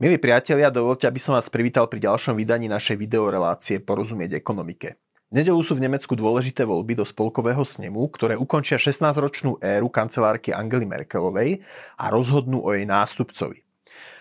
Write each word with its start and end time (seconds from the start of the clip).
Milí 0.00 0.16
priatelia, 0.16 0.72
dovolte, 0.72 1.04
aby 1.04 1.20
som 1.20 1.36
vás 1.36 1.52
privítal 1.52 1.84
pri 1.84 2.00
ďalšom 2.00 2.32
vydaní 2.32 2.72
našej 2.72 2.96
videorelácie 2.96 3.84
Porozumieť 3.84 4.32
ekonomike. 4.32 4.96
V 5.28 5.36
nedelu 5.36 5.60
sú 5.60 5.76
v 5.76 5.84
Nemecku 5.84 6.16
dôležité 6.16 6.64
voľby 6.64 6.96
do 6.96 7.04
spolkového 7.04 7.60
snemu, 7.60 8.08
ktoré 8.16 8.32
ukončia 8.32 8.80
16-ročnú 8.80 9.60
éru 9.60 9.92
kancelárky 9.92 10.56
Angely 10.56 10.88
Merkelovej 10.88 11.60
a 12.00 12.08
rozhodnú 12.08 12.64
o 12.64 12.72
jej 12.72 12.88
nástupcovi. 12.88 13.60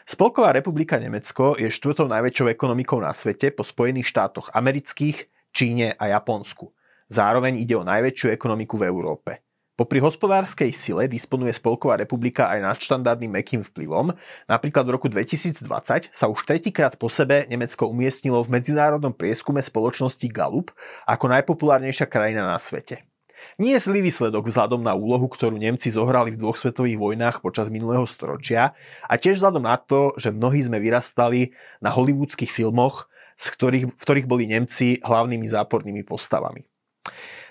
Spolková 0.04 0.52
republika 0.52 1.00
Nemecko 1.00 1.56
je 1.56 1.72
štvrtou 1.72 2.12
najväčšou 2.12 2.52
ekonomikou 2.52 3.00
na 3.00 3.16
svete 3.16 3.48
po 3.56 3.64
Spojených 3.64 4.12
štátoch 4.12 4.52
amerických, 4.52 5.32
Číne 5.56 5.96
a 5.96 6.12
Japonsku. 6.12 6.76
Zároveň 7.08 7.56
ide 7.56 7.80
o 7.80 7.88
najväčšiu 7.88 8.36
ekonomiku 8.36 8.76
v 8.76 8.84
Európe. 8.84 9.48
Popri 9.80 10.04
hospodárskej 10.04 10.76
sile 10.76 11.08
disponuje 11.08 11.56
Spolková 11.56 11.96
republika 11.96 12.52
aj 12.52 12.68
nadštandardným 12.68 13.40
mekým 13.40 13.64
vplyvom. 13.64 14.12
Napríklad 14.52 14.84
v 14.84 15.00
roku 15.00 15.08
2020 15.08 16.12
sa 16.12 16.26
už 16.28 16.44
tretíkrát 16.44 17.00
po 17.00 17.08
sebe 17.08 17.48
Nemecko 17.48 17.88
umiestnilo 17.88 18.44
v 18.44 18.60
medzinárodnom 18.60 19.16
prieskume 19.16 19.64
spoločnosti 19.64 20.28
Gallup 20.36 20.76
ako 21.08 21.32
najpopulárnejšia 21.32 22.12
krajina 22.12 22.44
na 22.44 22.60
svete. 22.60 23.08
Nie 23.56 23.80
je 23.80 23.88
zlý 23.88 24.04
výsledok 24.04 24.52
vzhľadom 24.52 24.84
na 24.84 24.92
úlohu, 25.00 25.32
ktorú 25.32 25.56
Nemci 25.56 25.96
zohrali 25.96 26.36
v 26.36 26.44
dvoch 26.44 26.60
svetových 26.60 27.00
vojnách 27.00 27.40
počas 27.40 27.72
minulého 27.72 28.04
storočia 28.04 28.76
a 29.08 29.16
tiež 29.16 29.40
vzhľadom 29.40 29.64
na 29.64 29.80
to, 29.80 30.12
že 30.20 30.36
mnohí 30.36 30.60
sme 30.60 30.84
vyrastali 30.84 31.56
na 31.80 31.88
hollywoodských 31.88 32.52
filmoch, 32.52 33.08
z 33.40 33.48
ktorých, 33.56 33.86
v 33.96 34.02
ktorých 34.04 34.28
boli 34.28 34.44
Nemci 34.44 35.00
hlavnými 35.00 35.48
zápornými 35.48 36.04
postavami. 36.04 36.68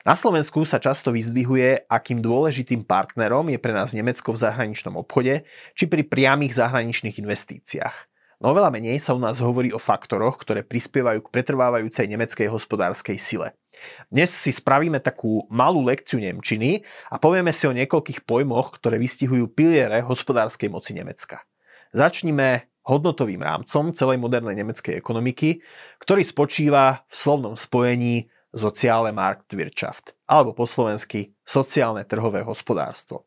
Na 0.06 0.14
Slovensku 0.14 0.62
sa 0.62 0.78
často 0.78 1.10
vyzdvihuje, 1.10 1.90
akým 1.90 2.22
dôležitým 2.22 2.86
partnerom 2.86 3.50
je 3.50 3.58
pre 3.58 3.74
nás 3.74 3.90
Nemecko 3.90 4.30
v 4.30 4.42
zahraničnom 4.46 4.94
obchode 4.94 5.42
či 5.74 5.84
pri 5.90 6.06
priamých 6.06 6.54
zahraničných 6.54 7.18
investíciách. 7.18 7.96
No 8.38 8.54
veľa 8.54 8.70
menej 8.70 9.02
sa 9.02 9.18
u 9.18 9.20
nás 9.20 9.42
hovorí 9.42 9.74
o 9.74 9.82
faktoroch, 9.82 10.38
ktoré 10.38 10.62
prispievajú 10.62 11.26
k 11.26 11.32
pretrvávajúcej 11.34 12.06
nemeckej 12.06 12.46
hospodárskej 12.46 13.18
sile. 13.18 13.58
Dnes 14.06 14.30
si 14.30 14.54
spravíme 14.54 15.02
takú 15.02 15.42
malú 15.50 15.82
lekciu 15.82 16.22
Nemčiny 16.22 16.86
a 17.10 17.18
povieme 17.18 17.50
si 17.50 17.66
o 17.66 17.74
niekoľkých 17.74 18.22
pojmoch, 18.22 18.78
ktoré 18.78 19.02
vystihujú 19.02 19.50
piliere 19.50 19.98
hospodárskej 20.06 20.70
moci 20.70 20.94
Nemecka. 20.94 21.42
Začnime 21.90 22.70
hodnotovým 22.86 23.42
rámcom 23.42 23.90
celej 23.90 24.22
modernej 24.22 24.54
nemeckej 24.54 24.94
ekonomiky, 24.94 25.58
ktorý 25.98 26.22
spočíva 26.22 27.02
v 27.10 27.14
slovnom 27.18 27.58
spojení 27.58 28.30
Soziale 28.58 29.14
Marktwirtschaft, 29.14 30.18
alebo 30.26 30.52
po 30.52 30.66
slovensky 30.66 31.32
sociálne 31.46 32.02
trhové 32.02 32.42
hospodárstvo. 32.42 33.24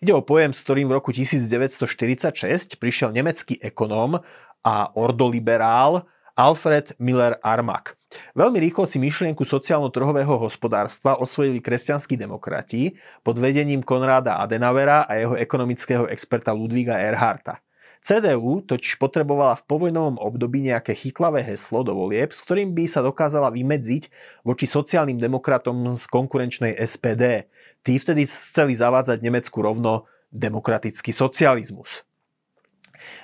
Ide 0.00 0.16
o 0.16 0.24
pojem, 0.24 0.56
s 0.56 0.64
ktorým 0.64 0.88
v 0.88 0.96
roku 0.96 1.12
1946 1.12 2.80
prišiel 2.80 3.12
nemecký 3.12 3.60
ekonóm 3.60 4.16
a 4.64 4.74
ordoliberál 4.96 6.08
Alfred 6.40 6.96
Miller 6.96 7.36
Armak. 7.44 8.00
Veľmi 8.32 8.64
rýchlo 8.64 8.88
si 8.88 8.96
myšlienku 8.96 9.44
sociálno-trhového 9.44 10.40
hospodárstva 10.40 11.20
osvojili 11.20 11.60
kresťanskí 11.60 12.16
demokrati 12.16 12.96
pod 13.20 13.36
vedením 13.36 13.84
Konráda 13.84 14.40
Adenauera 14.40 15.04
a 15.04 15.20
jeho 15.20 15.36
ekonomického 15.36 16.08
experta 16.08 16.56
Ludvíga 16.56 16.96
Erharta. 16.96 17.60
CDU 18.00 18.64
totiž 18.64 18.96
potrebovala 18.96 19.60
v 19.60 19.66
povojnovom 19.68 20.16
období 20.16 20.64
nejaké 20.64 20.96
chytlavé 20.96 21.44
heslo 21.44 21.84
do 21.84 21.92
volieb, 21.92 22.32
s 22.32 22.40
ktorým 22.40 22.72
by 22.72 22.88
sa 22.88 23.04
dokázala 23.04 23.52
vymedziť 23.52 24.08
voči 24.40 24.64
sociálnym 24.64 25.20
demokratom 25.20 25.76
z 25.92 26.08
konkurenčnej 26.08 26.80
SPD. 26.80 27.44
Tí 27.84 28.00
vtedy 28.00 28.24
chceli 28.24 28.72
zavádzať 28.72 29.20
Nemecku 29.20 29.60
rovno 29.60 30.08
demokratický 30.32 31.12
socializmus. 31.12 32.08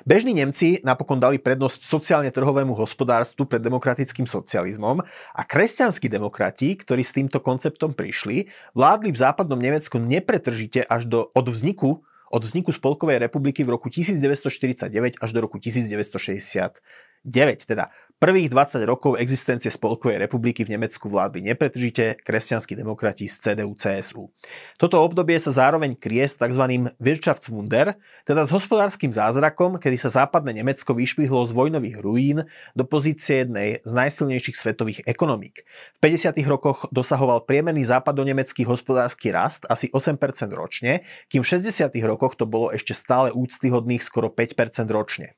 Bežní 0.09 0.33
Nemci 0.33 0.81
napokon 0.81 1.21
dali 1.21 1.37
prednosť 1.37 1.85
sociálne 1.85 2.33
trhovému 2.33 2.73
hospodárstvu 2.73 3.45
pred 3.45 3.61
demokratickým 3.61 4.25
socializmom 4.25 5.05
a 5.37 5.43
kresťanskí 5.45 6.09
demokrati, 6.09 6.81
ktorí 6.81 7.05
s 7.05 7.13
týmto 7.13 7.45
konceptom 7.45 7.93
prišli, 7.93 8.49
vládli 8.73 9.13
v 9.13 9.21
západnom 9.21 9.61
Nemecku 9.61 10.01
nepretržite 10.01 10.85
až 10.89 11.05
do, 11.09 11.19
od 11.33 11.47
vzniku 11.49 12.01
od 12.33 12.45
vzniku 12.45 12.73
Spolkovej 12.73 13.19
republiky 13.19 13.65
v 13.65 13.71
roku 13.71 13.91
1949 13.91 15.15
až 15.21 15.33
do 15.33 15.41
roku 15.41 15.59
1969. 15.59 17.67
Teda 17.67 17.87
Prvých 18.17 18.49
20 18.49 18.81
rokov 18.89 19.21
existencie 19.21 19.69
Spolkovej 19.69 20.17
republiky 20.17 20.65
v 20.65 20.73
Nemecku 20.73 21.05
vládli 21.05 21.45
nepretržite 21.53 22.17
kresťanskí 22.25 22.73
demokrati 22.73 23.29
z 23.29 23.45
CDU-CSU. 23.45 24.33
Toto 24.81 25.05
obdobie 25.05 25.37
sa 25.37 25.53
zároveň 25.53 25.93
krie 25.93 26.25
s 26.25 26.33
tzv. 26.41 26.65
Wirtschaftswunder, 26.97 27.93
teda 28.25 28.49
s 28.49 28.57
hospodárskym 28.57 29.13
zázrakom, 29.13 29.77
kedy 29.77 30.01
sa 30.01 30.25
západné 30.25 30.57
Nemecko 30.57 30.97
vyšvihlo 30.97 31.45
z 31.45 31.53
vojnových 31.53 32.01
ruín 32.01 32.49
do 32.73 32.89
pozície 32.89 33.45
jednej 33.45 33.85
z 33.85 33.93
najsilnejších 33.93 34.57
svetových 34.57 35.05
ekonomík. 35.05 35.69
V 35.69 35.99
50. 36.01 36.41
rokoch 36.49 36.89
dosahoval 36.97 37.45
priemerný 37.45 37.85
západonemecký 37.85 38.65
hospodársky 38.65 39.29
rast 39.29 39.69
asi 39.69 39.93
8% 39.93 40.17
ročne, 40.57 41.05
kým 41.29 41.45
v 41.45 41.49
60. 41.53 41.93
rokoch 42.09 42.33
to 42.41 42.49
bolo 42.49 42.73
ešte 42.73 42.97
stále 42.97 43.29
úctyhodných 43.29 44.01
skoro 44.01 44.33
5% 44.33 44.89
ročne. 44.89 45.37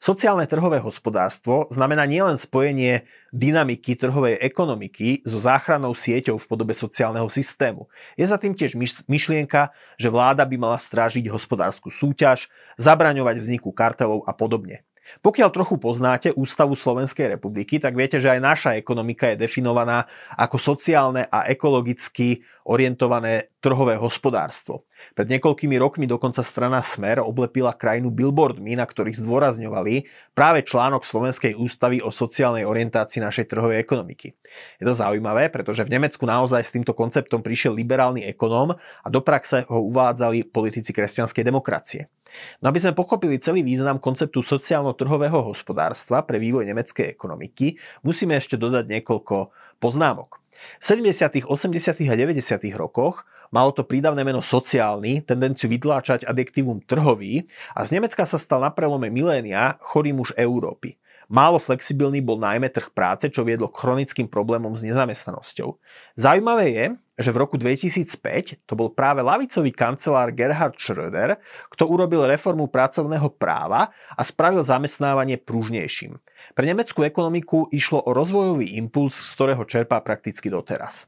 Sociálne 0.00 0.48
trhové 0.48 0.80
hospodárstvo 0.80 1.68
znamená 1.68 2.08
nielen 2.08 2.40
spojenie 2.40 3.04
dynamiky 3.30 3.94
trhovej 3.94 4.40
ekonomiky 4.40 5.20
so 5.22 5.36
záchrannou 5.36 5.92
sieťou 5.92 6.40
v 6.40 6.48
podobe 6.48 6.72
sociálneho 6.72 7.28
systému. 7.28 7.86
Je 8.16 8.24
za 8.24 8.40
tým 8.40 8.56
tiež 8.56 8.76
myšlienka, 9.04 9.70
že 10.00 10.08
vláda 10.08 10.48
by 10.48 10.56
mala 10.56 10.78
strážiť 10.80 11.28
hospodárskú 11.28 11.92
súťaž, 11.92 12.48
zabraňovať 12.80 13.36
vzniku 13.40 13.70
kartelov 13.70 14.24
a 14.24 14.32
podobne. 14.32 14.88
Pokiaľ 15.24 15.48
trochu 15.48 15.80
poznáte 15.80 16.28
Ústavu 16.36 16.76
Slovenskej 16.76 17.32
republiky, 17.32 17.80
tak 17.80 17.96
viete, 17.96 18.20
že 18.20 18.28
aj 18.28 18.44
naša 18.44 18.70
ekonomika 18.76 19.32
je 19.32 19.40
definovaná 19.40 20.04
ako 20.36 20.60
sociálne 20.60 21.24
a 21.32 21.48
ekologicky 21.48 22.44
orientované 22.68 23.48
trhové 23.64 23.96
hospodárstvo. 23.96 24.84
Pred 25.14 25.26
niekoľkými 25.34 25.76
rokmi 25.78 26.04
dokonca 26.06 26.42
strana 26.42 26.84
Smer 26.84 27.22
oblepila 27.22 27.74
krajinu 27.74 28.10
billboardmi, 28.14 28.78
na 28.78 28.86
ktorých 28.86 29.18
zdôrazňovali 29.18 30.06
práve 30.34 30.62
článok 30.62 31.02
Slovenskej 31.02 31.58
ústavy 31.58 31.98
o 32.02 32.14
sociálnej 32.14 32.62
orientácii 32.68 33.22
našej 33.22 33.50
trhovej 33.50 33.82
ekonomiky. 33.82 34.34
Je 34.78 34.84
to 34.84 34.94
zaujímavé, 34.94 35.50
pretože 35.50 35.82
v 35.86 35.92
Nemecku 35.98 36.22
naozaj 36.26 36.62
s 36.66 36.74
týmto 36.74 36.94
konceptom 36.94 37.42
prišiel 37.42 37.74
liberálny 37.74 38.26
ekonóm 38.30 38.74
a 38.78 39.08
do 39.10 39.20
praxe 39.22 39.66
ho 39.66 39.82
uvádzali 39.88 40.50
politici 40.50 40.94
kresťanskej 40.94 41.42
demokracie. 41.42 42.06
No 42.60 42.68
aby 42.68 42.78
sme 42.78 42.92
pochopili 42.92 43.40
celý 43.40 43.64
význam 43.64 43.96
konceptu 43.96 44.44
sociálno-trhového 44.44 45.48
hospodárstva 45.48 46.22
pre 46.22 46.36
vývoj 46.36 46.68
nemeckej 46.68 47.08
ekonomiky, 47.08 47.80
musíme 48.04 48.36
ešte 48.36 48.60
dodať 48.60 48.84
niekoľko 48.86 49.50
poznámok. 49.80 50.38
V 50.82 50.84
70., 50.84 51.46
80. 51.46 52.10
a 52.10 52.14
90. 52.18 52.34
rokoch 52.74 53.24
malo 53.54 53.70
to 53.74 53.84
prídavné 53.84 54.24
meno 54.24 54.44
sociálny, 54.44 55.24
tendenciu 55.24 55.68
vytláčať 55.72 56.24
adjektívum 56.24 56.80
trhový 56.84 57.48
a 57.76 57.84
z 57.84 57.98
Nemecka 57.98 58.24
sa 58.24 58.40
stal 58.40 58.64
na 58.64 58.70
prelome 58.72 59.08
milénia 59.12 59.76
chorý 59.82 60.16
muž 60.16 60.32
Európy. 60.36 60.96
Málo 61.28 61.60
flexibilný 61.60 62.24
bol 62.24 62.40
najmä 62.40 62.72
trh 62.72 62.88
práce, 62.88 63.28
čo 63.28 63.44
viedlo 63.44 63.68
k 63.68 63.84
chronickým 63.84 64.32
problémom 64.32 64.72
s 64.72 64.80
nezamestnanosťou. 64.80 65.76
Zaujímavé 66.16 66.66
je, 66.72 66.86
že 67.20 67.28
v 67.28 67.40
roku 67.44 67.60
2005 67.60 68.64
to 68.64 68.72
bol 68.72 68.88
práve 68.88 69.20
lavicový 69.20 69.68
kancelár 69.68 70.32
Gerhard 70.32 70.80
Schröder, 70.80 71.36
kto 71.68 71.84
urobil 71.84 72.24
reformu 72.24 72.64
pracovného 72.72 73.28
práva 73.36 73.92
a 74.16 74.22
spravil 74.24 74.64
zamestnávanie 74.64 75.36
pružnejším. 75.36 76.16
Pre 76.56 76.64
nemeckú 76.64 77.04
ekonomiku 77.04 77.68
išlo 77.76 78.00
o 78.08 78.16
rozvojový 78.16 78.80
impuls, 78.80 79.12
z 79.12 79.30
ktorého 79.36 79.68
čerpá 79.68 80.00
prakticky 80.00 80.48
doteraz. 80.48 81.04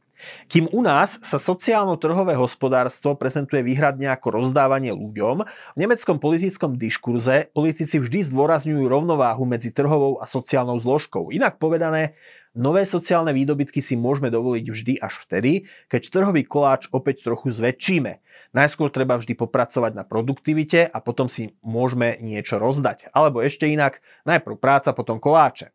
Kým 0.49 0.71
u 0.73 0.81
nás 0.83 1.21
sa 1.21 1.39
sociálno-trhové 1.39 2.35
hospodárstvo 2.37 3.15
prezentuje 3.15 3.63
výhradne 3.65 4.11
ako 4.13 4.43
rozdávanie 4.43 4.93
ľuďom, 4.93 5.45
v 5.47 5.79
nemeckom 5.79 6.17
politickom 6.19 6.77
diskurze 6.77 7.53
politici 7.53 8.01
vždy 8.01 8.33
zdôrazňujú 8.33 8.85
rovnováhu 8.87 9.45
medzi 9.47 9.71
trhovou 9.71 10.19
a 10.19 10.27
sociálnou 10.27 10.81
zložkou. 10.81 11.31
Inak 11.33 11.57
povedané, 11.61 12.17
Nové 12.51 12.83
sociálne 12.83 13.31
výdobytky 13.31 13.79
si 13.79 13.95
môžeme 13.95 14.27
dovoliť 14.27 14.67
vždy 14.67 14.95
až 14.99 15.23
vtedy, 15.23 15.71
keď 15.87 16.03
trhový 16.11 16.43
koláč 16.43 16.91
opäť 16.91 17.23
trochu 17.23 17.55
zväčšíme. 17.55 18.19
Najskôr 18.51 18.91
treba 18.91 19.15
vždy 19.15 19.39
popracovať 19.39 19.95
na 19.95 20.03
produktivite 20.03 20.91
a 20.91 20.99
potom 20.99 21.31
si 21.31 21.55
môžeme 21.63 22.19
niečo 22.19 22.59
rozdať. 22.59 23.15
Alebo 23.15 23.39
ešte 23.39 23.71
inak, 23.71 24.03
najprv 24.27 24.59
práca, 24.59 24.91
potom 24.91 25.23
koláče. 25.23 25.71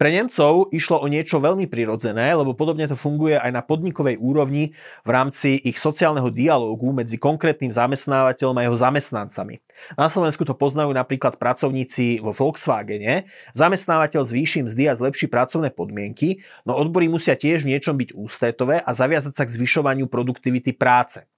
Pre 0.00 0.08
Nemcov 0.08 0.72
išlo 0.72 1.00
o 1.00 1.06
niečo 1.08 1.40
veľmi 1.40 1.68
prirodzené, 1.68 2.32
lebo 2.32 2.56
podobne 2.56 2.88
to 2.88 2.96
funguje 2.96 3.36
aj 3.36 3.52
na 3.52 3.60
podnikovej 3.60 4.16
úrovni 4.16 4.72
v 5.04 5.10
rámci 5.12 5.60
ich 5.60 5.76
sociálneho 5.76 6.32
dialógu 6.32 6.92
medzi 6.96 7.20
konkrétnym 7.20 7.72
zamestnávateľom 7.72 8.56
a 8.60 8.64
jeho 8.64 8.76
zamestnancami. 8.76 9.60
Na 9.94 10.08
Slovensku 10.08 10.48
to 10.48 10.56
poznajú 10.56 10.90
napríklad 10.96 11.36
pracovníci 11.36 12.24
vo 12.24 12.32
Volkswagene. 12.32 13.28
Zamestnávateľ 13.52 14.24
zvýši 14.24 14.64
mzdy 14.64 14.88
a 14.88 14.96
zlepší 14.96 15.28
pracovné 15.28 15.68
podmienky, 15.70 16.40
no 16.64 16.72
odbory 16.74 17.12
musia 17.12 17.36
tiež 17.36 17.68
v 17.68 17.76
niečom 17.76 17.94
byť 18.00 18.16
ústretové 18.16 18.80
a 18.80 18.90
zaviazať 18.96 19.36
sa 19.36 19.44
k 19.44 19.54
zvyšovaniu 19.60 20.08
produktivity 20.08 20.72
práce. 20.72 21.28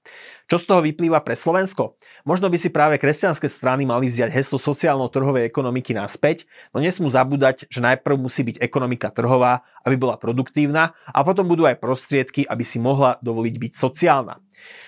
Čo 0.47 0.63
z 0.63 0.65
toho 0.71 0.81
vyplýva 0.87 1.19
pre 1.27 1.35
Slovensko? 1.35 1.99
Možno 2.23 2.47
by 2.47 2.55
si 2.55 2.71
práve 2.71 3.03
kresťanské 3.03 3.51
strany 3.51 3.83
mali 3.83 4.07
vziať 4.07 4.31
heslo 4.31 4.63
sociálno-trhovej 4.63 5.43
ekonomiky 5.43 5.91
naspäť, 5.99 6.47
no 6.71 6.79
nesmú 6.79 7.11
zabúdať, 7.11 7.67
že 7.67 7.83
najprv 7.83 8.15
musí 8.15 8.47
byť 8.47 8.63
ekonomika 8.63 9.11
trhová, 9.11 9.67
aby 9.83 9.99
bola 9.99 10.15
produktívna 10.15 10.95
a 11.11 11.27
potom 11.27 11.51
budú 11.51 11.67
aj 11.67 11.83
prostriedky, 11.83 12.47
aby 12.47 12.63
si 12.63 12.79
mohla 12.79 13.19
dovoliť 13.19 13.55
byť 13.59 13.73
sociálna. 13.75 14.46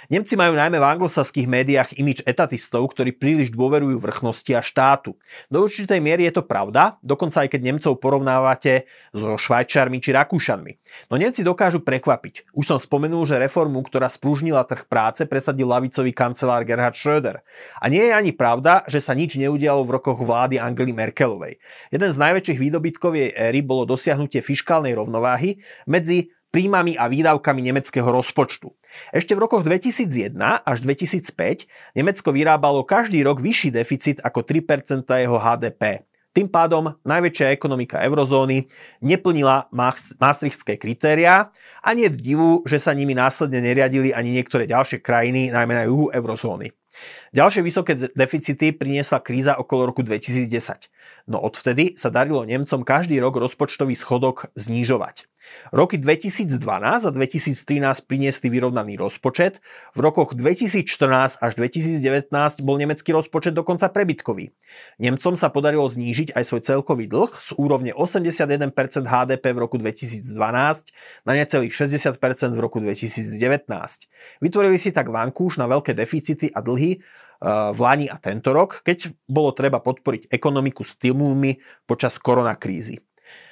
Nemci 0.08 0.40
majú 0.40 0.56
najmä 0.56 0.80
v 0.80 0.88
anglosaských 0.96 1.44
médiách 1.44 2.00
imič 2.00 2.24
etatistov, 2.24 2.88
ktorí 2.96 3.12
príliš 3.12 3.52
dôverujú 3.52 4.00
vrchnosti 4.00 4.56
a 4.56 4.64
štátu. 4.64 5.12
Do 5.52 5.60
určitej 5.60 6.00
miery 6.00 6.24
je 6.30 6.40
to 6.40 6.48
pravda, 6.48 6.96
dokonca 7.04 7.44
aj 7.44 7.52
keď 7.52 7.60
Nemcov 7.60 7.92
porovnávate 8.00 8.88
so 9.12 9.36
Švajčarmi 9.36 10.00
či 10.00 10.16
Rakúšanmi. 10.16 10.72
No 11.12 11.20
Nemci 11.20 11.44
dokážu 11.44 11.84
prekvapiť. 11.84 12.48
Už 12.56 12.64
som 12.64 12.80
spomenul, 12.80 13.28
že 13.28 13.36
reformu, 13.36 13.84
ktorá 13.84 14.08
sprúžnila 14.08 14.64
trh 14.64 14.88
práce, 14.88 15.28
presadil 15.28 15.68
lavicový 15.68 16.16
kancelár 16.16 16.64
Gerhard 16.64 16.96
Schröder. 16.96 17.44
A 17.76 17.92
nie 17.92 18.00
je 18.00 18.16
ani 18.16 18.32
pravda, 18.32 18.88
že 18.88 19.04
sa 19.04 19.12
nič 19.12 19.36
neudialo 19.36 19.84
v 19.84 20.00
rokoch 20.00 20.24
vlády 20.24 20.56
Angely 20.56 20.96
Merkelovej. 20.96 21.60
Jeden 21.92 22.08
z 22.08 22.16
najväčších 22.16 22.56
výdobytkov 22.56 23.12
jej 23.12 23.30
éry 23.36 23.60
bolo 23.60 23.84
dosiahnutie 23.84 24.40
fiškálnej 24.40 24.96
rovnováhy 24.96 25.60
medzi 25.84 26.32
príjmami 26.48 26.96
a 26.96 27.08
výdavkami 27.08 27.60
nemeckého 27.60 28.08
rozpočtu. 28.08 28.72
Ešte 29.12 29.36
v 29.36 29.42
rokoch 29.44 29.62
2001 29.64 30.36
až 30.40 30.78
2005 30.84 31.68
Nemecko 31.94 32.28
vyrábalo 32.32 32.84
každý 32.88 33.20
rok 33.22 33.44
vyšší 33.44 33.70
deficit 33.72 34.16
ako 34.24 34.42
3% 34.44 35.04
jeho 35.04 35.36
HDP. 35.36 36.08
Tým 36.36 36.48
pádom 36.52 36.94
najväčšia 37.02 37.50
ekonomika 37.50 37.98
eurozóny 38.04 38.68
neplnila 39.02 39.66
maastrichtské 40.20 40.78
kritériá 40.78 41.50
a 41.82 41.88
nie 41.96 42.06
je 42.06 42.14
divu, 42.14 42.62
že 42.62 42.78
sa 42.78 42.94
nimi 42.94 43.16
následne 43.16 43.58
neriadili 43.58 44.14
ani 44.14 44.36
niektoré 44.36 44.68
ďalšie 44.68 45.02
krajiny, 45.02 45.50
najmä 45.50 45.74
na 45.74 45.84
juhu 45.88 46.12
eurozóny. 46.12 46.70
Ďalšie 47.30 47.62
vysoké 47.62 47.92
deficity 48.12 48.74
priniesla 48.74 49.22
kríza 49.22 49.54
okolo 49.58 49.88
roku 49.90 50.02
2010. 50.02 50.50
No 51.28 51.38
odvtedy 51.44 51.94
sa 51.94 52.08
darilo 52.08 52.42
Nemcom 52.42 52.82
každý 52.82 53.20
rok 53.20 53.36
rozpočtový 53.38 53.92
schodok 53.94 54.50
znižovať. 54.56 55.27
Roky 55.72 56.00
2012 56.00 56.58
a 57.04 57.10
2013 57.12 58.08
priniesli 58.08 58.48
vyrovnaný 58.48 58.96
rozpočet, 58.96 59.60
v 59.92 60.00
rokoch 60.00 60.32
2014 60.32 61.44
až 61.44 61.52
2019 61.60 62.32
bol 62.64 62.76
nemecký 62.80 63.12
rozpočet 63.12 63.52
dokonca 63.52 63.92
prebytkový. 63.92 64.52
Nemcom 64.96 65.34
sa 65.36 65.52
podarilo 65.52 65.84
znížiť 65.84 66.32
aj 66.32 66.44
svoj 66.44 66.62
celkový 66.64 67.04
dlh 67.08 67.32
z 67.32 67.50
úrovne 67.60 67.92
81% 67.92 68.72
HDP 69.04 69.44
v 69.52 69.58
roku 69.58 69.76
2012 69.76 70.24
na 71.24 71.32
necelých 71.36 71.72
60% 71.72 72.16
v 72.52 72.60
roku 72.60 72.80
2019. 72.80 73.68
Vytvorili 74.40 74.78
si 74.80 74.90
tak 74.92 75.12
vankúš 75.12 75.60
na 75.60 75.68
veľké 75.68 75.92
deficity 75.92 76.48
a 76.52 76.64
dlhy, 76.64 76.96
eh, 76.96 77.02
v 77.72 77.78
Lani 77.78 78.06
a 78.08 78.16
tento 78.16 78.56
rok, 78.56 78.80
keď 78.80 79.12
bolo 79.28 79.52
treba 79.52 79.84
podporiť 79.84 80.32
ekonomiku 80.32 80.80
stimulmi 80.84 81.60
počas 81.84 82.16
koronakrízy. 82.16 83.00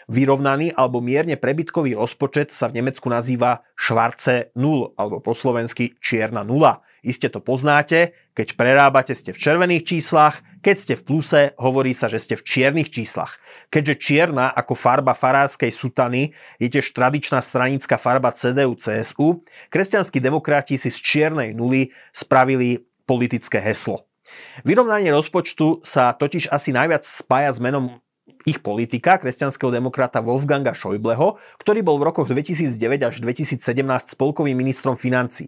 Vyrovnaný 0.06 0.70
alebo 0.78 1.02
mierne 1.02 1.34
prebytkový 1.34 1.98
rozpočet 1.98 2.54
sa 2.54 2.70
v 2.70 2.78
Nemecku 2.78 3.10
nazýva 3.10 3.66
Schwarze 3.74 4.54
Null 4.54 4.94
alebo 4.94 5.18
po 5.18 5.34
slovensky 5.34 5.98
čierna 5.98 6.46
nula. 6.46 6.86
Iste 7.02 7.26
to 7.26 7.42
poznáte, 7.42 8.14
keď 8.34 8.54
prerábate 8.54 9.14
ste 9.18 9.34
v 9.34 9.38
červených 9.38 9.82
číslach, 9.82 10.46
keď 10.62 10.76
ste 10.78 10.94
v 10.98 11.02
pluse, 11.06 11.42
hovorí 11.58 11.90
sa, 11.90 12.06
že 12.06 12.22
ste 12.22 12.34
v 12.38 12.46
čiernych 12.46 12.90
číslach. 12.90 13.38
Keďže 13.70 13.98
čierna 13.98 14.50
ako 14.54 14.78
farba 14.78 15.14
farárskej 15.14 15.74
sutany 15.74 16.34
je 16.62 16.70
tiež 16.70 16.90
tradičná 16.94 17.42
stranická 17.42 17.98
farba 17.98 18.30
CDU-CSU, 18.30 19.42
kresťanskí 19.70 20.22
demokrati 20.22 20.78
si 20.78 20.90
z 20.90 20.98
čiernej 21.02 21.50
nuly 21.50 21.90
spravili 22.14 22.86
politické 23.06 23.58
heslo. 23.58 24.06
Vyrovnanie 24.66 25.14
rozpočtu 25.14 25.86
sa 25.86 26.14
totiž 26.14 26.50
asi 26.50 26.74
najviac 26.74 27.06
spája 27.06 27.50
s 27.54 27.62
menom 27.62 27.98
ich 28.46 28.58
politika, 28.62 29.18
kresťanského 29.18 29.70
demokrata 29.70 30.18
Wolfganga 30.18 30.74
Schäubleho, 30.74 31.38
ktorý 31.62 31.82
bol 31.82 31.98
v 32.02 32.10
rokoch 32.10 32.26
2009 32.26 33.06
až 33.06 33.14
2017 33.22 33.62
spolkovým 34.14 34.58
ministrom 34.58 34.98
financí. 34.98 35.46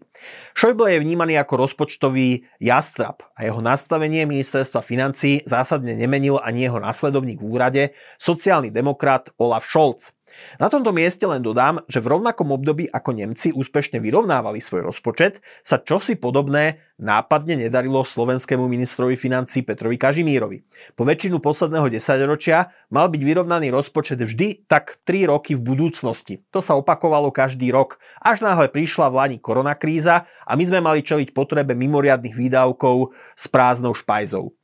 Schäuble 0.54 0.94
je 0.94 1.02
vnímaný 1.02 1.38
ako 1.42 1.66
rozpočtový 1.66 2.46
jastrab 2.62 3.22
a 3.34 3.46
jeho 3.46 3.58
nastavenie 3.58 4.26
ministerstva 4.26 4.82
financí 4.82 5.42
zásadne 5.42 5.94
nemenil 5.94 6.38
ani 6.38 6.70
jeho 6.70 6.78
následovník 6.78 7.42
v 7.42 7.46
úrade, 7.46 7.82
sociálny 8.18 8.70
demokrat 8.70 9.30
Olaf 9.38 9.66
Scholz. 9.66 10.17
Na 10.58 10.66
tomto 10.68 10.90
mieste 10.90 11.24
len 11.24 11.40
dodám, 11.40 11.80
že 11.86 12.02
v 12.02 12.18
rovnakom 12.18 12.50
období 12.52 12.90
ako 12.90 13.14
Nemci 13.14 13.54
úspešne 13.54 14.02
vyrovnávali 14.02 14.58
svoj 14.58 14.90
rozpočet, 14.90 15.44
sa 15.62 15.78
čosi 15.78 16.18
podobné 16.18 16.82
nápadne 16.98 17.54
nedarilo 17.54 18.02
slovenskému 18.02 18.66
ministrovi 18.66 19.14
financí 19.14 19.62
Petrovi 19.62 19.94
Kažimírovi. 19.94 20.66
Po 20.98 21.06
väčšinu 21.06 21.38
posledného 21.38 21.86
desaťročia 21.86 22.74
mal 22.90 23.06
byť 23.06 23.22
vyrovnaný 23.22 23.70
rozpočet 23.70 24.18
vždy 24.18 24.66
tak 24.66 24.98
3 25.06 25.30
roky 25.30 25.54
v 25.54 25.62
budúcnosti. 25.62 26.42
To 26.50 26.58
sa 26.58 26.74
opakovalo 26.74 27.30
každý 27.30 27.70
rok, 27.70 28.02
až 28.18 28.42
náhle 28.42 28.66
prišla 28.66 29.14
v 29.14 29.18
Lani 29.22 29.38
koronakríza 29.38 30.26
a 30.42 30.52
my 30.58 30.64
sme 30.66 30.82
mali 30.82 31.06
čeliť 31.06 31.30
potrebe 31.30 31.78
mimoriadných 31.78 32.34
výdavkov 32.34 33.14
s 33.38 33.46
prázdnou 33.46 33.94
špajzou. 33.94 34.57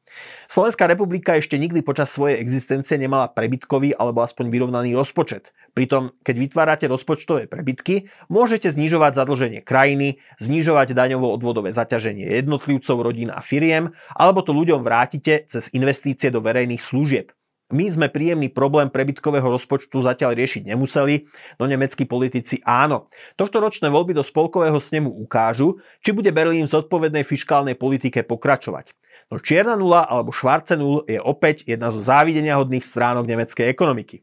Slovenská 0.46 0.84
republika 0.84 1.34
ešte 1.34 1.56
nikdy 1.56 1.80
počas 1.80 2.12
svojej 2.12 2.38
existencie 2.38 3.00
nemala 3.00 3.32
prebytkový 3.32 3.96
alebo 3.96 4.20
aspoň 4.20 4.52
vyrovnaný 4.52 4.92
rozpočet. 4.94 5.56
Pritom, 5.72 6.14
keď 6.22 6.36
vytvárate 6.38 6.86
rozpočtové 6.86 7.50
prebytky, 7.50 8.12
môžete 8.30 8.70
znižovať 8.70 9.18
zadlženie 9.18 9.60
krajiny, 9.64 10.22
znižovať 10.38 10.94
daňovo-odvodové 10.94 11.74
zaťaženie 11.74 12.30
jednotlivcov, 12.44 12.96
rodín 13.02 13.34
a 13.34 13.42
firiem, 13.42 13.90
alebo 14.14 14.44
to 14.44 14.54
ľuďom 14.54 14.86
vrátite 14.86 15.48
cez 15.50 15.72
investície 15.74 16.30
do 16.30 16.38
verejných 16.38 16.78
služieb. 16.78 17.34
My 17.72 17.88
sme 17.88 18.12
príjemný 18.12 18.52
problém 18.52 18.92
prebytkového 18.92 19.48
rozpočtu 19.48 20.04
zatiaľ 20.04 20.36
riešiť 20.36 20.68
nemuseli, 20.68 21.26
no 21.56 21.64
nemeckí 21.64 22.04
politici 22.04 22.60
áno. 22.62 23.08
Tohto 23.40 23.58
ročné 23.58 23.88
voľby 23.88 24.12
do 24.12 24.20
spolkového 24.20 24.76
snemu 24.76 25.08
ukážu, 25.08 25.80
či 26.04 26.12
bude 26.12 26.28
Berlín 26.28 26.68
v 26.68 26.74
zodpovednej 26.76 27.24
fiskálnej 27.24 27.74
politike 27.74 28.20
pokračovať. 28.20 28.92
No 29.32 29.40
čierna 29.40 29.76
nula 29.76 30.04
alebo 30.04 30.34
švarce 30.34 30.76
nul 30.76 31.04
je 31.08 31.16
opäť 31.20 31.64
jedna 31.64 31.88
zo 31.88 32.00
závidenia 32.04 32.60
hodných 32.60 32.84
stránok 32.84 33.24
nemeckej 33.24 33.66
ekonomiky. 33.72 34.20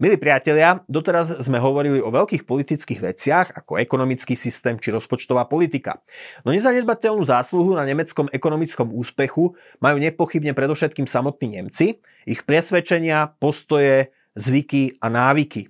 Milí 0.00 0.16
priatelia, 0.16 0.80
doteraz 0.88 1.44
sme 1.44 1.60
hovorili 1.60 2.00
o 2.00 2.08
veľkých 2.08 2.48
politických 2.48 3.00
veciach 3.04 3.46
ako 3.52 3.76
ekonomický 3.76 4.32
systém 4.32 4.80
či 4.80 4.88
rozpočtová 4.88 5.44
politika. 5.44 6.00
No 6.42 6.56
nezanedbateľnú 6.56 7.20
zásluhu 7.28 7.76
na 7.76 7.84
nemeckom 7.84 8.32
ekonomickom 8.32 8.88
úspechu 8.96 9.52
majú 9.84 9.96
nepochybne 10.00 10.56
predovšetkým 10.56 11.04
samotní 11.04 11.60
Nemci, 11.60 12.00
ich 12.24 12.40
presvedčenia, 12.48 13.36
postoje, 13.36 14.08
zvyky 14.38 14.96
a 15.02 15.12
návyky. 15.12 15.68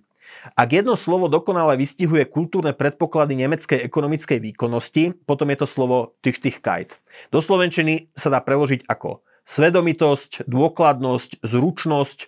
Ak 0.54 0.70
jedno 0.72 0.94
slovo 0.94 1.26
dokonale 1.26 1.76
vystihuje 1.76 2.24
kultúrne 2.28 2.72
predpoklady 2.72 3.34
nemeckej 3.38 3.80
ekonomickej 3.84 4.38
výkonnosti, 4.38 5.16
potom 5.26 5.50
je 5.50 5.58
to 5.58 5.66
slovo 5.66 6.16
Tüchtigkeit. 6.22 7.00
Do 7.34 7.42
slovenčiny 7.42 8.12
sa 8.14 8.32
dá 8.32 8.40
preložiť 8.40 8.86
ako 8.86 9.24
svedomitosť, 9.48 10.44
dôkladnosť, 10.44 11.40
zručnosť, 11.40 12.18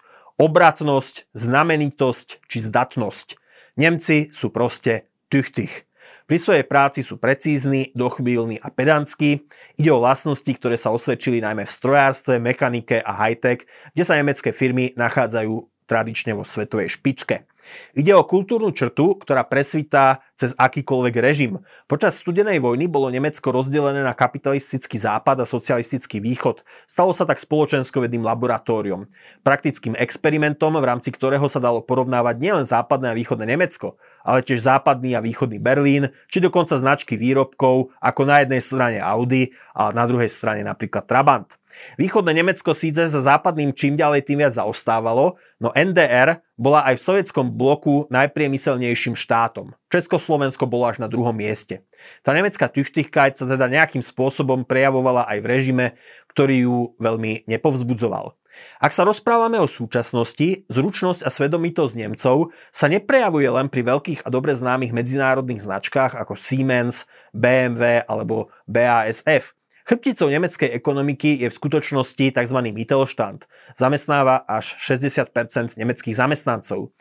obratnosť, 0.40 1.28
znamenitosť 1.36 2.28
či 2.48 2.58
zdatnosť. 2.64 3.36
Nemci 3.76 4.32
sú 4.32 4.48
proste 4.48 5.12
tüchtig. 5.28 5.84
Pri 6.24 6.38
svojej 6.38 6.62
práci 6.62 7.02
sú 7.02 7.18
precízni, 7.18 7.90
dochvíľní 7.98 8.62
a 8.62 8.70
pedantskí. 8.70 9.50
Ide 9.74 9.90
o 9.90 9.98
vlastnosti, 9.98 10.46
ktoré 10.46 10.78
sa 10.78 10.94
osvedčili 10.94 11.42
najmä 11.42 11.66
v 11.66 11.74
strojárstve, 11.74 12.38
mechanike 12.38 13.02
a 13.02 13.12
high-tech, 13.18 13.66
kde 13.92 14.04
sa 14.06 14.14
nemecké 14.14 14.54
firmy 14.54 14.94
nachádzajú 14.94 15.66
tradične 15.90 16.38
vo 16.38 16.46
svetovej 16.46 16.94
špičke. 16.94 17.49
Ide 17.92 18.16
o 18.16 18.24
kultúrnu 18.24 18.72
črtu, 18.72 19.18
ktorá 19.20 19.44
presvítá 19.44 20.24
cez 20.40 20.56
akýkoľvek 20.56 21.14
režim. 21.20 21.60
Počas 21.84 22.16
studenej 22.16 22.64
vojny 22.64 22.88
bolo 22.88 23.12
Nemecko 23.12 23.52
rozdelené 23.52 24.00
na 24.00 24.16
kapitalistický 24.16 24.96
západ 24.96 25.44
a 25.44 25.46
socialistický 25.46 26.24
východ. 26.24 26.64
Stalo 26.88 27.12
sa 27.12 27.28
tak 27.28 27.36
spoločenskovedným 27.36 28.24
laboratóriom. 28.24 29.04
Praktickým 29.44 29.92
experimentom, 30.00 30.80
v 30.80 30.88
rámci 30.88 31.12
ktorého 31.12 31.44
sa 31.52 31.60
dalo 31.60 31.84
porovnávať 31.84 32.40
nielen 32.40 32.64
západné 32.64 33.12
a 33.12 33.18
východné 33.18 33.44
Nemecko, 33.44 34.00
ale 34.24 34.40
tiež 34.40 34.64
západný 34.64 35.12
a 35.12 35.20
východný 35.20 35.60
Berlín, 35.60 36.08
či 36.32 36.40
dokonca 36.40 36.80
značky 36.80 37.20
výrobkov, 37.20 37.92
ako 38.00 38.22
na 38.24 38.40
jednej 38.40 38.64
strane 38.64 38.98
Audi 39.04 39.52
a 39.76 39.92
na 39.92 40.08
druhej 40.08 40.32
strane 40.32 40.64
napríklad 40.64 41.04
Trabant. 41.04 41.59
Východné 41.96 42.36
Nemecko 42.36 42.74
síce 42.76 43.06
za 43.08 43.20
západným 43.20 43.74
čím 43.74 43.96
ďalej 43.96 44.26
tým 44.26 44.44
viac 44.44 44.54
zaostávalo, 44.54 45.38
no 45.62 45.68
NDR 45.72 46.42
bola 46.60 46.84
aj 46.86 47.00
v 47.00 47.04
sovietskom 47.04 47.46
bloku 47.54 48.04
najpriemyselnejším 48.12 49.16
štátom. 49.16 49.72
Československo 49.88 50.68
bolo 50.68 50.86
až 50.90 51.00
na 51.00 51.08
druhom 51.08 51.34
mieste. 51.34 51.82
Tá 52.24 52.36
nemecká 52.36 52.68
Tüchtigkeit 52.68 53.36
sa 53.36 53.48
teda 53.48 53.68
nejakým 53.68 54.04
spôsobom 54.04 54.64
prejavovala 54.64 55.28
aj 55.28 55.38
v 55.40 55.46
režime, 55.46 55.86
ktorý 56.32 56.56
ju 56.68 56.78
veľmi 57.00 57.48
nepovzbudzoval. 57.48 58.36
Ak 58.80 58.92
sa 58.92 59.06
rozprávame 59.06 59.56
o 59.60 59.70
súčasnosti, 59.70 60.66
zručnosť 60.68 61.24
a 61.24 61.30
svedomitosť 61.30 61.94
Nemcov 61.96 62.52
sa 62.74 62.86
neprejavuje 62.88 63.48
len 63.48 63.68
pri 63.72 63.86
veľkých 63.86 64.20
a 64.26 64.28
dobre 64.28 64.52
známych 64.56 64.92
medzinárodných 64.92 65.64
značkách 65.64 66.16
ako 66.18 66.36
Siemens, 66.36 67.08
BMW 67.32 68.04
alebo 68.04 68.52
BASF. 68.68 69.54
Chrbticou 69.90 70.30
nemeckej 70.30 70.70
ekonomiky 70.70 71.42
je 71.42 71.50
v 71.50 71.58
skutočnosti 71.58 72.30
tzv. 72.30 72.58
Mittelstand. 72.70 73.50
Zamestnáva 73.74 74.38
až 74.46 74.78
60% 74.78 75.34
nemeckých 75.74 76.14
zamestnancov. 76.14 76.94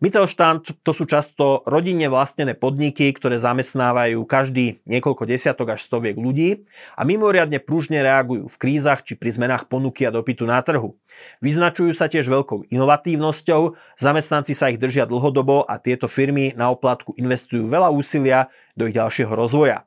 Mittelstand 0.00 0.80
to 0.80 0.96
sú 0.96 1.04
často 1.04 1.60
rodinne 1.68 2.08
vlastnené 2.08 2.56
podniky, 2.56 3.12
ktoré 3.12 3.36
zamestnávajú 3.36 4.24
každý 4.24 4.80
niekoľko 4.88 5.28
desiatok 5.28 5.76
až 5.76 5.84
stoviek 5.84 6.16
ľudí 6.16 6.64
a 6.96 7.04
mimoriadne 7.04 7.60
pružne 7.60 8.00
reagujú 8.00 8.48
v 8.48 8.56
krízach 8.56 9.04
či 9.04 9.20
pri 9.20 9.36
zmenách 9.36 9.68
ponuky 9.68 10.08
a 10.08 10.14
dopytu 10.16 10.48
na 10.48 10.64
trhu. 10.64 10.96
Vyznačujú 11.44 11.92
sa 11.92 12.08
tiež 12.08 12.24
veľkou 12.24 12.72
inovatívnosťou, 12.72 13.76
zamestnanci 14.00 14.56
sa 14.56 14.72
ich 14.72 14.80
držia 14.80 15.04
dlhodobo 15.04 15.68
a 15.68 15.76
tieto 15.76 16.08
firmy 16.08 16.56
na 16.56 16.72
oplatku 16.72 17.12
investujú 17.20 17.68
veľa 17.68 17.92
úsilia 17.92 18.48
do 18.72 18.88
ich 18.88 18.96
ďalšieho 18.96 19.36
rozvoja. 19.36 19.84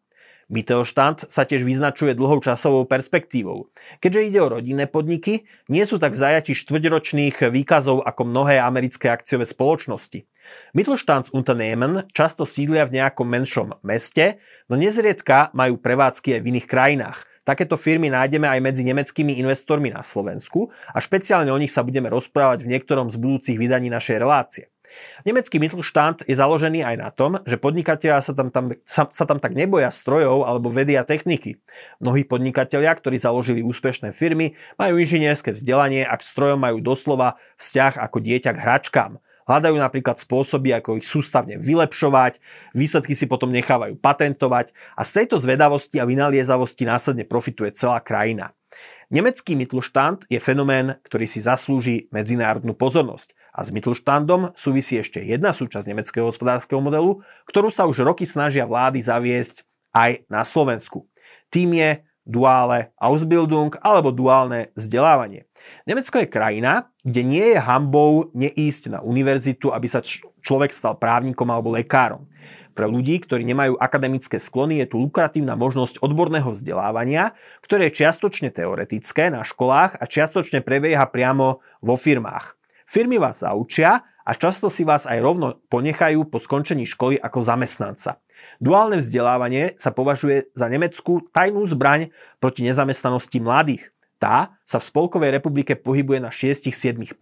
Mittelstand 0.54 1.26
sa 1.26 1.50
tiež 1.50 1.66
vyznačuje 1.66 2.14
dlhou 2.14 2.38
časovou 2.38 2.86
perspektívou. 2.86 3.74
Keďže 3.98 4.22
ide 4.30 4.40
o 4.46 4.54
rodinné 4.54 4.86
podniky, 4.86 5.50
nie 5.66 5.82
sú 5.82 5.98
tak 5.98 6.14
zajati 6.14 6.54
štvrťročných 6.54 7.50
výkazov 7.50 8.06
ako 8.06 8.22
mnohé 8.30 8.62
americké 8.62 9.10
akciové 9.10 9.50
spoločnosti. 9.50 10.30
Mittelstandsunternehmen 10.78 12.06
často 12.14 12.46
sídlia 12.46 12.86
v 12.86 13.02
nejakom 13.02 13.26
menšom 13.26 13.82
meste, 13.82 14.38
no 14.70 14.78
nezriedka 14.78 15.50
majú 15.58 15.82
prevádzky 15.82 16.38
aj 16.38 16.42
v 16.46 16.50
iných 16.54 16.68
krajinách. 16.70 17.20
Takéto 17.44 17.76
firmy 17.76 18.08
nájdeme 18.08 18.48
aj 18.48 18.60
medzi 18.64 18.88
nemeckými 18.88 19.36
investormi 19.42 19.92
na 19.92 20.00
Slovensku 20.00 20.72
a 20.94 21.02
špeciálne 21.04 21.52
o 21.52 21.60
nich 21.60 21.76
sa 21.76 21.84
budeme 21.84 22.08
rozprávať 22.08 22.64
v 22.64 22.72
niektorom 22.78 23.12
z 23.12 23.20
budúcich 23.20 23.58
vydaní 23.60 23.92
našej 23.92 24.22
relácie. 24.22 24.73
Nemecký 25.24 25.62
Mittelstand 25.62 26.26
je 26.28 26.36
založený 26.36 26.84
aj 26.84 26.96
na 27.00 27.10
tom, 27.10 27.40
že 27.48 27.56
podnikatelia 27.60 28.20
sa 28.20 28.36
tam, 28.36 28.50
tam, 28.50 28.74
sa, 28.84 29.08
sa 29.08 29.24
tam 29.24 29.40
tak 29.40 29.56
neboja 29.56 29.90
strojov 29.90 30.46
alebo 30.46 30.74
vedia 30.74 31.08
techniky. 31.08 31.62
Mnohí 32.04 32.28
podnikatelia, 32.28 32.92
ktorí 32.94 33.18
založili 33.18 33.62
úspešné 33.64 34.12
firmy, 34.12 34.58
majú 34.76 35.00
inžinierské 35.00 35.56
vzdelanie 35.56 36.04
a 36.04 36.14
k 36.18 36.24
strojom 36.24 36.60
majú 36.60 36.84
doslova 36.84 37.38
vzťah 37.62 38.02
ako 38.04 38.18
dieťa 38.22 38.52
k 38.54 38.62
hračkám. 38.62 39.14
Hľadajú 39.44 39.76
napríklad 39.76 40.16
spôsoby, 40.16 40.72
ako 40.72 41.04
ich 41.04 41.08
sústavne 41.08 41.60
vylepšovať, 41.60 42.40
výsledky 42.72 43.12
si 43.12 43.28
potom 43.28 43.52
nechávajú 43.52 44.00
patentovať 44.00 44.72
a 44.96 45.04
z 45.04 45.24
tejto 45.24 45.36
zvedavosti 45.36 46.00
a 46.00 46.08
vynaliezavosti 46.08 46.88
následne 46.88 47.28
profituje 47.28 47.76
celá 47.76 48.00
krajina. 48.00 48.56
Nemecký 49.12 49.54
Mittelstand 49.60 50.26
je 50.32 50.40
fenomén, 50.40 50.98
ktorý 51.06 51.28
si 51.28 51.44
zaslúži 51.44 52.08
medzinárodnú 52.10 52.74
pozornosť. 52.74 53.36
A 53.54 53.62
s 53.62 53.70
Mittelstandom 53.70 54.58
súvisí 54.58 54.98
ešte 54.98 55.22
jedna 55.22 55.54
súčasť 55.54 55.86
nemeckého 55.86 56.26
hospodárskeho 56.26 56.82
modelu, 56.82 57.22
ktorú 57.46 57.70
sa 57.70 57.86
už 57.86 58.02
roky 58.02 58.26
snažia 58.26 58.66
vlády 58.66 58.98
zaviesť 58.98 59.62
aj 59.94 60.26
na 60.26 60.42
Slovensku. 60.42 61.06
Tým 61.54 61.78
je 61.78 62.02
duále 62.26 62.90
Ausbildung 62.98 63.78
alebo 63.86 64.10
duálne 64.10 64.74
vzdelávanie. 64.74 65.46
Nemecko 65.86 66.20
je 66.20 66.34
krajina, 66.34 66.90
kde 67.06 67.22
nie 67.24 67.46
je 67.56 67.60
hambou 67.62 68.34
neísť 68.34 68.98
na 68.98 69.00
univerzitu, 69.06 69.70
aby 69.70 69.88
sa 69.88 70.02
človek 70.44 70.74
stal 70.74 70.98
právnikom 70.98 71.48
alebo 71.48 71.72
lekárom. 71.72 72.28
Pre 72.74 72.90
ľudí, 72.90 73.22
ktorí 73.22 73.46
nemajú 73.46 73.78
akademické 73.78 74.42
sklony, 74.42 74.82
je 74.82 74.90
tu 74.90 74.98
lukratívna 74.98 75.54
možnosť 75.54 76.02
odborného 76.02 76.50
vzdelávania, 76.58 77.38
ktoré 77.62 77.94
je 77.94 78.02
čiastočne 78.02 78.50
teoretické 78.50 79.30
na 79.30 79.46
školách 79.46 80.02
a 80.02 80.04
čiastočne 80.10 80.66
prebieha 80.66 81.06
priamo 81.06 81.62
vo 81.86 81.94
firmách. 81.94 82.58
Firmy 82.94 83.18
vás 83.18 83.42
zaučia 83.42 84.06
a 84.22 84.38
často 84.38 84.70
si 84.70 84.86
vás 84.86 85.10
aj 85.10 85.18
rovno 85.18 85.58
ponechajú 85.66 86.30
po 86.30 86.38
skončení 86.38 86.86
školy 86.86 87.18
ako 87.18 87.42
zamestnanca. 87.42 88.22
Duálne 88.62 89.02
vzdelávanie 89.02 89.74
sa 89.82 89.90
považuje 89.90 90.54
za 90.54 90.70
nemeckú 90.70 91.26
tajnú 91.34 91.66
zbraň 91.66 92.14
proti 92.38 92.62
nezamestnanosti 92.62 93.42
mladých. 93.42 93.90
Tá 94.22 94.62
sa 94.70 94.78
v 94.78 94.86
Spolkovej 94.94 95.34
republike 95.34 95.74
pohybuje 95.74 96.22
na 96.22 96.30
6-7%. 96.30 97.18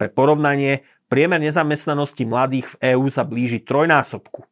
Pre 0.00 0.08
porovnanie, 0.16 0.88
priemer 1.12 1.44
nezamestnanosti 1.44 2.24
mladých 2.24 2.72
v 2.72 2.96
EÚ 2.96 3.12
sa 3.12 3.28
blíži 3.28 3.60
trojnásobku. 3.60 4.48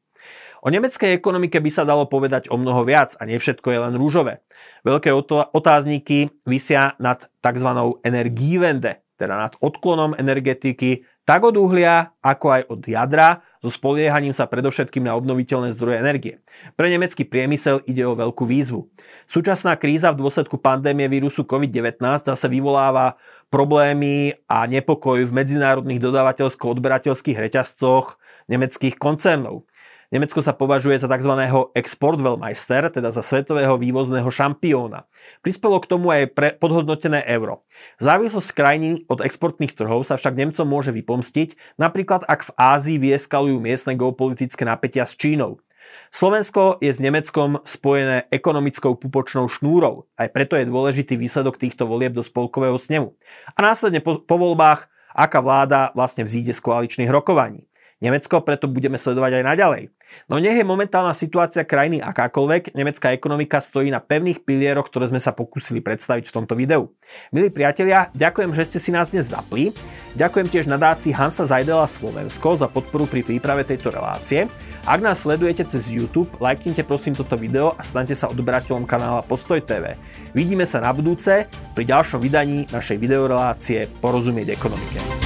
O 0.62 0.70
nemeckej 0.70 1.16
ekonomike 1.18 1.56
by 1.56 1.70
sa 1.72 1.88
dalo 1.88 2.06
povedať 2.06 2.46
o 2.52 2.60
mnoho 2.60 2.86
viac 2.86 3.16
a 3.18 3.26
nie 3.26 3.40
všetko 3.40 3.66
je 3.66 3.78
len 3.80 3.98
rúžové. 3.98 4.44
Veľké 4.86 5.10
otázniky 5.56 6.30
vysia 6.46 6.94
nad 7.02 7.26
tzv. 7.42 7.68
energiewende, 8.06 9.01
teda 9.16 9.34
nad 9.38 9.52
odklonom 9.60 10.16
energetiky, 10.18 11.04
tak 11.22 11.46
od 11.46 11.54
uhlia, 11.54 12.10
ako 12.18 12.46
aj 12.50 12.62
od 12.66 12.80
jadra, 12.82 13.28
so 13.62 13.70
spoliehaním 13.70 14.34
sa 14.34 14.50
predovšetkým 14.50 15.06
na 15.06 15.14
obnoviteľné 15.14 15.70
zdroje 15.70 16.02
energie. 16.02 16.34
Pre 16.74 16.90
nemecký 16.90 17.22
priemysel 17.22 17.78
ide 17.86 18.02
o 18.02 18.18
veľkú 18.18 18.42
výzvu. 18.42 18.90
Súčasná 19.30 19.78
kríza 19.78 20.10
v 20.10 20.18
dôsledku 20.18 20.58
pandémie 20.58 21.06
vírusu 21.06 21.46
COVID-19 21.46 22.02
zase 22.26 22.46
vyvoláva 22.50 23.14
problémy 23.54 24.34
a 24.50 24.66
nepokoj 24.66 25.22
v 25.22 25.30
medzinárodných 25.30 26.02
dodávateľsko-odberateľských 26.02 27.38
reťazcoch 27.38 28.18
nemeckých 28.50 28.98
koncernov. 28.98 29.62
Nemecko 30.12 30.44
sa 30.44 30.52
považuje 30.52 31.00
za 31.00 31.08
tzv. 31.08 31.32
exportwellmeister, 31.72 32.92
teda 32.92 33.08
za 33.08 33.24
svetového 33.24 33.80
vývozného 33.80 34.28
šampióna. 34.28 35.08
Prispelo 35.40 35.80
k 35.80 35.88
tomu 35.88 36.12
aj 36.12 36.36
pre 36.36 36.48
podhodnotené 36.52 37.24
euro. 37.32 37.64
Závislosť 37.96 38.52
krajiny 38.52 38.90
od 39.08 39.24
exportných 39.24 39.72
trhov 39.72 40.04
sa 40.04 40.20
však 40.20 40.36
Nemcom 40.36 40.68
môže 40.68 40.92
vypomstiť, 40.92 41.80
napríklad 41.80 42.28
ak 42.28 42.44
v 42.44 42.54
Ázii 42.60 43.00
vieskalujú 43.00 43.56
miestne 43.56 43.96
geopolitické 43.96 44.68
napätia 44.68 45.08
s 45.08 45.16
Čínou. 45.16 45.64
Slovensko 46.12 46.76
je 46.84 46.92
s 46.92 47.00
Nemeckom 47.00 47.64
spojené 47.64 48.28
ekonomickou 48.28 49.00
pupočnou 49.00 49.48
šnúrou, 49.48 50.12
aj 50.20 50.28
preto 50.28 50.60
je 50.60 50.68
dôležitý 50.68 51.16
výsledok 51.16 51.56
týchto 51.56 51.88
volieb 51.88 52.12
do 52.12 52.20
spolkového 52.20 52.76
snemu. 52.76 53.16
A 53.56 53.58
následne 53.64 54.04
po, 54.04 54.20
po 54.20 54.36
voľbách, 54.36 54.92
aká 55.16 55.40
vláda 55.40 55.88
vlastne 55.96 56.28
vzíde 56.28 56.52
z 56.52 56.60
koaličných 56.60 57.08
rokovaní. 57.08 57.64
Nemecko 58.02 58.42
preto 58.42 58.66
budeme 58.66 58.98
sledovať 58.98 59.40
aj 59.40 59.44
naďalej. 59.46 59.82
No 60.30 60.38
nech 60.38 60.56
je 60.56 60.66
momentálna 60.66 61.12
situácia 61.12 61.66
krajiny 61.66 62.00
akákoľvek, 62.00 62.72
nemecká 62.72 63.12
ekonomika 63.12 63.58
stojí 63.60 63.90
na 63.90 64.00
pevných 64.00 64.44
pilieroch, 64.44 64.88
ktoré 64.88 65.10
sme 65.10 65.20
sa 65.20 65.34
pokúsili 65.34 65.82
predstaviť 65.82 66.30
v 66.30 66.34
tomto 66.34 66.54
videu. 66.56 66.92
Milí 67.34 67.52
priatelia, 67.52 68.08
ďakujem, 68.16 68.50
že 68.56 68.66
ste 68.68 68.78
si 68.78 68.90
nás 68.94 69.10
dnes 69.10 69.32
zapli. 69.32 69.72
Ďakujem 70.12 70.48
tiež 70.52 70.66
nadácii 70.68 71.16
Hansa 71.16 71.48
Zajdela 71.48 71.88
Slovensko 71.88 72.60
za 72.60 72.68
podporu 72.68 73.08
pri 73.08 73.24
príprave 73.24 73.64
tejto 73.64 73.88
relácie. 73.88 74.48
Ak 74.84 74.98
nás 74.98 75.22
sledujete 75.22 75.64
cez 75.64 75.88
YouTube, 75.88 76.28
lajknite 76.42 76.82
prosím 76.82 77.14
toto 77.14 77.38
video 77.38 77.72
a 77.78 77.82
stante 77.86 78.12
sa 78.18 78.28
odberateľom 78.28 78.84
kanála 78.84 79.22
Postoj 79.24 79.62
TV. 79.62 79.94
Vidíme 80.34 80.66
sa 80.66 80.82
na 80.82 80.90
budúce 80.90 81.46
pri 81.72 81.84
ďalšom 81.86 82.18
vydaní 82.18 82.66
našej 82.68 82.98
videorelácie 82.98 83.88
Porozumieť 84.02 84.58
ekonomike. 84.58 85.21